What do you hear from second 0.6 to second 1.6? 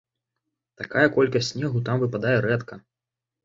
Такая колькасць